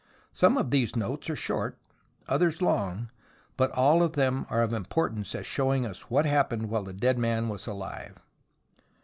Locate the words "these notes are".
0.71-1.35